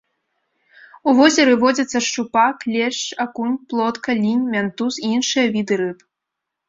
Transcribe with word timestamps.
У 1.09 1.13
возеры 1.19 1.51
водзяцца 1.63 2.01
шчупак, 2.07 2.65
лешч, 2.77 3.03
акунь, 3.25 3.55
плотка, 3.75 4.17
лінь, 4.25 4.49
мянтуз 4.55 4.93
і 5.03 5.15
іншыя 5.19 5.45
віды 5.59 5.73
рыб. 5.85 5.99